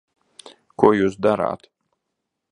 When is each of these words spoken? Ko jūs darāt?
Ko 0.83 0.89
jūs 0.99 1.17
darāt? 1.27 1.69